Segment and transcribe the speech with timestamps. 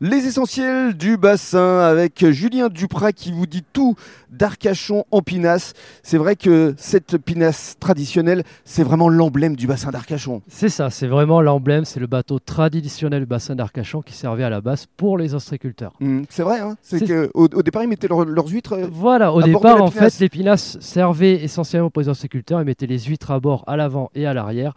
[0.00, 3.96] Les essentiels du bassin avec Julien Duprat qui vous dit tout
[4.30, 5.72] d'Arcachon en pinasse.
[6.04, 10.40] C'est vrai que cette pinasse traditionnelle, c'est vraiment l'emblème du bassin d'Arcachon.
[10.46, 14.50] C'est ça, c'est vraiment l'emblème, c'est le bateau traditionnel du bassin d'Arcachon qui servait à
[14.50, 15.94] la base pour les ostréiculteurs.
[15.98, 18.74] Mmh, c'est vrai, hein c'est que au, départ ils mettaient leurs, leurs huîtres.
[18.74, 20.14] euh, Voilà, au à bord de départ, en pinasse.
[20.18, 22.60] fait, les pinasses servaient essentiellement pour les ostréiculteurs.
[22.60, 24.74] Ils mettaient les huîtres à bord, à l'avant et à l'arrière.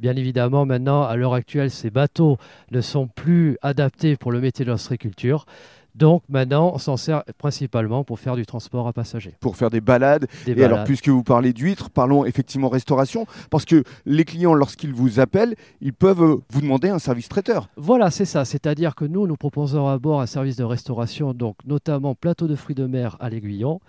[0.00, 2.36] Bien évidemment, maintenant, à l'heure actuelle, ces bateaux
[2.72, 5.46] ne sont plus adaptés pour le métier de l'ostréiculture.
[5.94, 9.36] Donc maintenant, on s'en sert principalement pour faire du transport à passagers.
[9.40, 10.26] pour faire des balades.
[10.44, 14.92] Des Et alors, puisque vous parlez d'huîtres, parlons effectivement restauration, parce que les clients, lorsqu'ils
[14.92, 17.68] vous appellent, ils peuvent euh, vous demander un service traiteur.
[17.76, 18.44] Voilà, c'est ça.
[18.44, 22.56] C'est-à-dire que nous, nous proposons à bord un service de restauration, donc notamment plateau de
[22.56, 23.80] fruits de mer à l'Aiguillon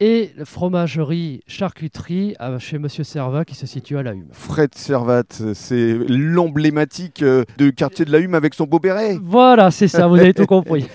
[0.00, 4.28] et fromagerie, charcuterie à- chez Monsieur Servat qui se situe à la Hume.
[4.32, 9.18] Fred Servat, c'est l'emblématique euh, de quartier de la Hume avec son beau béret.
[9.22, 10.86] Voilà, c'est ça, vous avez tout compris.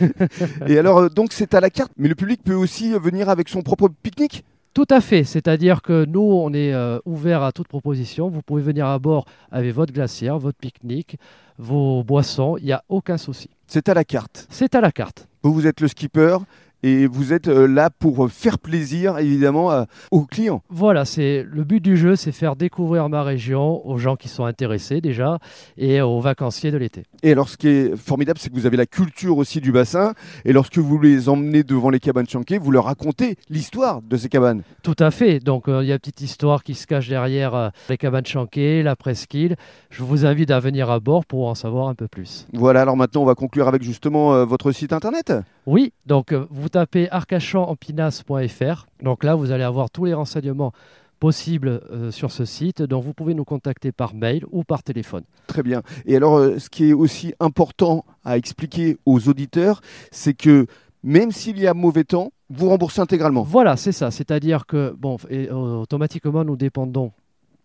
[0.68, 3.30] Et alors, euh, donc c'est à la carte, mais le public peut aussi euh, venir
[3.30, 4.44] avec son propre pique-nique?
[4.74, 8.28] Tout à fait, c'est-à-dire que nous, on est euh, ouvert à toute proposition.
[8.28, 11.18] Vous pouvez venir à bord avec votre glacière, votre pique-nique,
[11.58, 13.50] vos boissons, il n'y a aucun souci.
[13.68, 14.46] C'est à la carte.
[14.50, 15.28] C'est à la carte.
[15.44, 16.38] Vous, vous êtes le skipper
[16.86, 20.62] et vous êtes euh, là pour euh, faire plaisir, évidemment, aux clients.
[20.70, 24.46] Voilà, c'est le but du jeu, c'est faire découvrir ma région aux gens qui sont
[24.46, 25.40] intéressés déjà
[25.78, 27.04] et aux vacanciers de l'été.
[27.24, 30.14] Et alors, ce qui est formidable, c'est que vous avez la culture aussi du bassin.
[30.44, 34.30] Et lorsque vous les emmenez devant les cabanes chanquées, vous leur racontez l'histoire de ces
[34.30, 34.62] cabanes.
[34.84, 35.40] Tout à fait.
[35.40, 38.26] Donc, euh, il y a une petite histoire qui se cache derrière euh, les cabanes
[38.26, 39.56] chanquées, la presqu'île.
[39.90, 42.48] Je vous invite à venir à bord pour en savoir un peu plus.
[42.54, 45.34] Voilà, alors maintenant, on va conclure avec justement euh, votre site internet.
[45.66, 48.86] Oui, donc vous tapez arcachonempinasse.fr.
[49.02, 50.74] Donc là, vous allez avoir tous les renseignements
[51.22, 52.82] possibles euh, sur ce site.
[52.82, 55.24] Donc, vous pouvez nous contacter par mail ou par téléphone.
[55.48, 55.84] Très bien.
[56.06, 59.80] Et alors, euh, ce qui est aussi important à expliquer aux auditeurs,
[60.12, 60.66] c'est que
[61.02, 63.44] même s'il y a mauvais temps, vous remboursez intégralement.
[63.44, 64.12] Voilà, c'est ça.
[64.12, 67.14] C'est-à-dire que, bon, et, euh, automatiquement, nous dépendons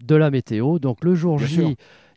[0.05, 0.79] de la météo.
[0.79, 1.71] Donc, le jour Bien sûr.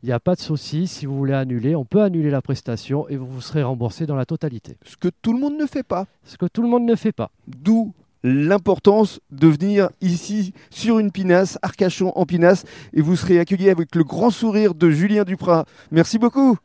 [0.04, 0.88] Il n'y a pas de souci.
[0.88, 4.18] Si vous voulez annuler, on peut annuler la prestation et vous, vous serez remboursé dans
[4.18, 4.78] la totalité.
[4.86, 6.08] Ce que tout le monde ne fait pas.
[6.26, 7.32] Ce que tout le monde ne fait pas.
[7.48, 13.70] D'où l'importance de venir ici sur une pinasse, Arcachon en pinasse, et vous serez accueilli
[13.70, 15.66] avec le grand sourire de Julien Duprat.
[15.92, 16.58] Merci beaucoup.